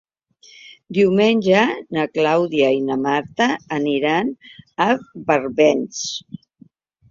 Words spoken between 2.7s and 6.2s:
i na Marta aniran a Barbens.